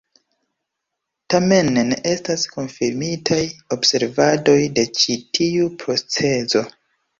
[1.33, 3.39] Tamen, ne estas konfirmitaj
[3.77, 6.67] observadoj de ĉi tiu procezo.